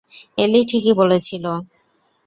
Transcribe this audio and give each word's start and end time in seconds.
এলি 0.37 0.61
ঠিকই 0.69 0.93
বলেছিল। 0.93 1.45